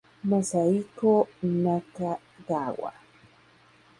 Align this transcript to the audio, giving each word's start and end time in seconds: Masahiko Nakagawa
Masahiko 0.29 1.09
Nakagawa 1.61 2.91